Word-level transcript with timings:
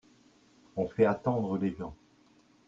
On 0.77 0.87
fait 0.87 1.05
attendre 1.05 1.59
les 1.59 1.75
gens. 1.75 1.93